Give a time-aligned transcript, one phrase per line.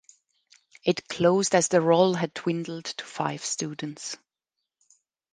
[0.83, 4.17] It closed as the roll had dwindled to five students.